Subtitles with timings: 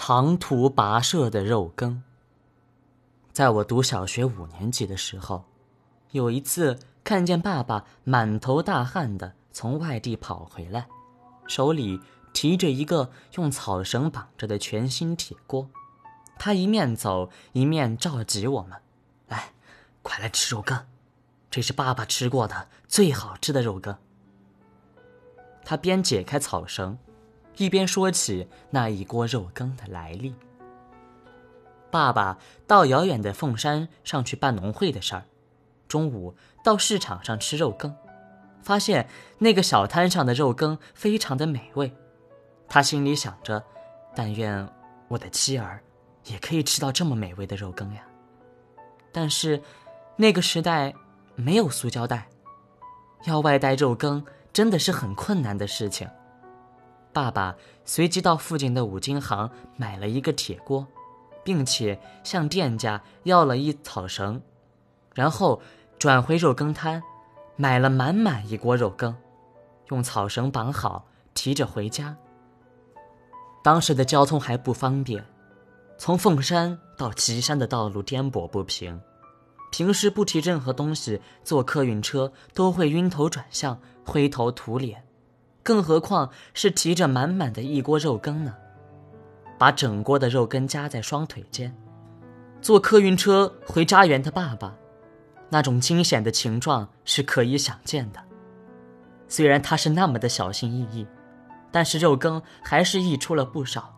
[0.00, 2.04] 长途跋涉的肉羹。
[3.32, 5.44] 在我读小学五年级的时候，
[6.12, 10.86] 有一次看见爸爸满头大汗的从外地跑回来，
[11.48, 12.00] 手里
[12.32, 15.68] 提着一个用草绳绑着的全新铁锅，
[16.38, 18.80] 他一面走一面召集我们
[19.26, 19.50] ：“来，
[20.02, 20.86] 快来吃肉羹，
[21.50, 23.98] 这是爸爸吃过的最好吃的肉羹。”
[25.66, 26.96] 他边解开草绳。
[27.58, 30.34] 一边说起那一锅肉羹的来历。
[31.90, 35.24] 爸爸到遥远的凤山上去办农会的事儿，
[35.86, 37.94] 中午到市场上吃肉羹，
[38.62, 41.92] 发现那个小摊上的肉羹非常的美味，
[42.68, 43.62] 他心里想着，
[44.14, 44.68] 但愿
[45.08, 45.82] 我的妻儿
[46.26, 48.02] 也可以吃到这么美味的肉羹呀。
[49.10, 49.60] 但是，
[50.16, 50.94] 那个时代
[51.34, 52.28] 没有塑胶袋，
[53.24, 56.06] 要外带肉羹真的是很困难的事情。
[57.18, 60.86] 爸爸随即到附近的五金行买了一个铁锅，
[61.42, 64.40] 并且向店家要了一草绳，
[65.16, 65.60] 然后
[65.98, 67.02] 转回肉羹摊，
[67.56, 69.16] 买了满满一锅肉羹，
[69.88, 72.16] 用草绳绑好，提着回家。
[73.64, 75.26] 当时的交通还不方便，
[75.98, 79.00] 从凤山到岐山的道路颠簸不平，
[79.72, 85.02] 平时不提任何东西坐客运车都会晕头转向、灰头土脸。
[85.68, 88.56] 更何况是提着满满的一锅肉羹呢？
[89.58, 91.76] 把整锅的肉羹夹在双腿间，
[92.62, 94.74] 坐客运车回家园的爸爸，
[95.50, 98.20] 那种惊险的情状是可以想见的。
[99.28, 101.06] 虽然他是那么的小心翼翼，
[101.70, 103.94] 但是肉羹还是溢出了不少。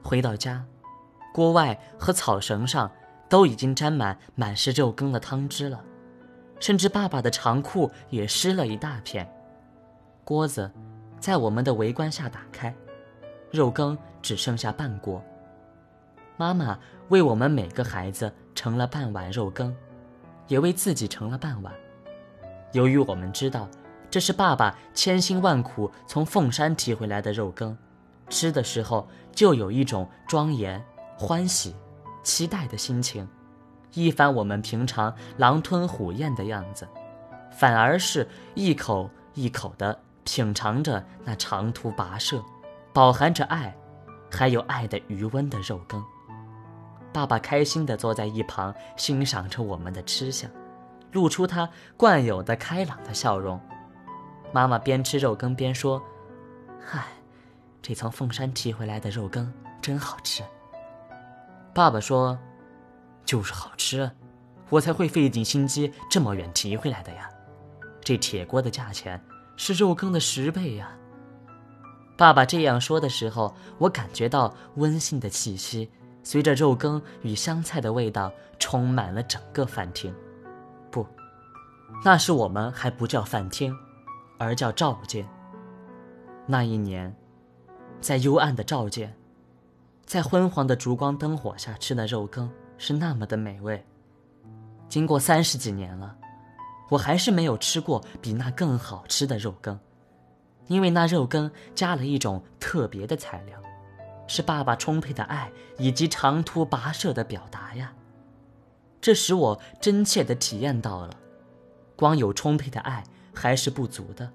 [0.00, 0.64] 回到家，
[1.32, 2.88] 锅外和草绳上
[3.28, 5.82] 都已经沾满满是肉羹的汤汁了，
[6.60, 9.28] 甚至爸爸的长裤也湿了一大片。
[10.24, 10.70] 锅子
[11.24, 12.74] 在我们的围观下打开，
[13.50, 15.24] 肉羹只剩下半锅。
[16.36, 19.74] 妈妈为我们每个孩子盛了半碗肉羹，
[20.48, 21.72] 也为自己盛了半碗。
[22.72, 23.66] 由于我们知道
[24.10, 27.74] 这是爸爸千辛万苦从凤山提回来的肉羹，
[28.28, 30.84] 吃的时候就有一种庄严、
[31.16, 31.74] 欢喜、
[32.22, 33.26] 期待的心情，
[33.94, 36.86] 一反我们平常狼吞虎咽的样子，
[37.50, 39.98] 反而是一口一口的。
[40.24, 42.42] 品尝着那长途跋涉、
[42.92, 43.74] 饱含着爱，
[44.30, 46.02] 还有爱的余温的肉羹，
[47.12, 50.50] 爸爸开心地坐在一旁欣赏着我们的吃相，
[51.12, 53.60] 露出他惯有的开朗的笑容。
[54.52, 56.02] 妈妈边吃肉羹边说
[56.84, 57.04] ：“嗨，
[57.82, 59.52] 这从凤山提回来的肉羹
[59.82, 60.42] 真好吃。”
[61.74, 62.38] 爸爸说
[63.24, 64.10] ：“就是好吃，
[64.70, 67.28] 我才会费尽心机这么远提回来的呀。
[68.00, 69.20] 这铁锅的价钱。”
[69.56, 70.90] 是肉羹的十倍呀！
[72.16, 75.90] 爸爸这样说的时候，我感觉到温馨的气息，
[76.22, 80.14] 随着肉羹与香菜的味道充满了整个饭厅。
[80.90, 81.06] 不，
[82.04, 83.76] 那时我们还不叫饭厅，
[84.38, 85.28] 而叫照见。
[86.46, 87.14] 那一年，
[88.00, 89.16] 在幽暗的照见，
[90.04, 93.84] 在昏黄的烛光灯火下吃的肉羹是那么的美味。
[94.88, 96.16] 经过三十几年了。
[96.90, 99.78] 我还是没有吃过比那更好吃的肉羹，
[100.66, 103.60] 因为那肉羹加了一种特别的材料，
[104.26, 107.92] 是爸爸充沛的爱以及长途跋涉的表达呀。
[109.00, 111.14] 这使我真切地体验到了，
[111.96, 114.30] 光有充沛的爱还是不足的，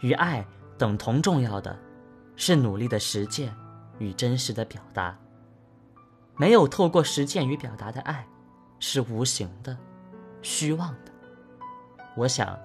[0.00, 0.44] 与爱
[0.76, 1.78] 等同重要的，
[2.34, 3.54] 是努力的实践
[3.98, 5.16] 与真实的表达。
[6.36, 8.26] 没有透过实践与表达的爱，
[8.78, 9.76] 是无形的、
[10.40, 11.07] 虚妄的。
[12.18, 12.58] 我想，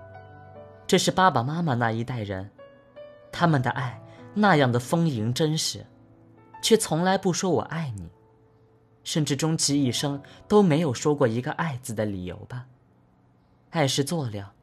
[0.87, 2.49] 这是爸爸妈妈那一代人，
[3.31, 4.01] 他们的爱
[4.33, 5.85] 那样的丰盈真实，
[6.59, 8.09] 却从来不说我爱你，
[9.03, 12.65] 甚至终其一生都没有说过一个爱字的理由吧。
[13.69, 14.53] 爱是佐料，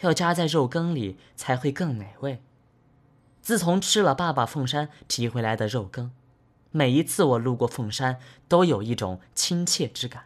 [0.00, 2.42] 要加在肉羹里才会更美味。
[3.40, 6.10] 自从吃了爸爸凤山提回来的肉羹，
[6.72, 8.18] 每一次我路过凤山，
[8.48, 10.24] 都有一种亲切之感。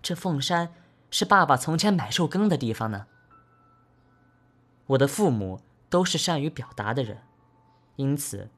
[0.00, 0.72] 这凤山。
[1.18, 3.06] 是爸爸从前买肉羹的地方呢。
[4.88, 7.22] 我的父母都是善于表达的人，
[7.96, 8.50] 因此，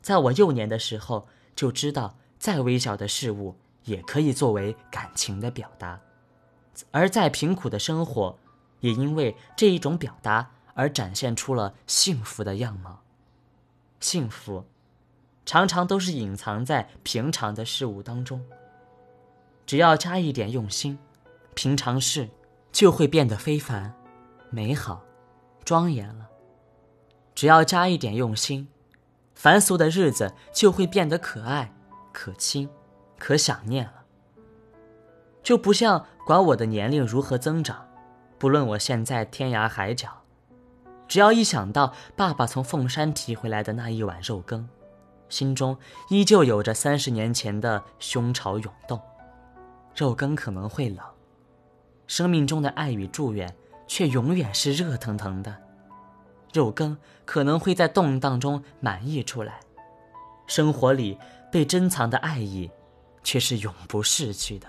[0.00, 6.00] 在我幼年的时候就知道，再微小的事物也可以作为感情的表达，
[6.90, 8.38] 而再贫苦的生活，
[8.80, 13.02] 也因为这一种表达而展现出了幸福的样貌。
[14.00, 14.64] 幸福，
[15.44, 18.42] 常常都是隐藏在平常的事物当中，
[19.66, 20.98] 只要加一点用心。
[21.62, 22.26] 平常事
[22.72, 23.94] 就会变得非凡、
[24.48, 25.02] 美好、
[25.62, 26.26] 庄严了。
[27.34, 28.66] 只要加一点用心，
[29.34, 31.70] 凡俗的日子就会变得可爱、
[32.14, 32.66] 可亲、
[33.18, 34.06] 可想念了。
[35.42, 37.86] 就不像管我的年龄如何增长，
[38.38, 40.08] 不论我现在天涯海角，
[41.06, 44.66] 只要一想到爸爸从凤山提回来的那一碗肉羹，
[45.28, 45.76] 心中
[46.08, 48.98] 依旧有着三十年前的胸潮涌动。
[49.94, 51.04] 肉羹可能会冷，
[52.10, 53.54] 生命中的爱与祝愿
[53.86, 55.56] 却永远是热腾腾的。
[56.52, 59.60] 肉羹可能会在动荡中满溢出来，
[60.48, 61.16] 生活里
[61.52, 62.68] 被珍藏的爱意，
[63.22, 64.66] 却是永不逝去的。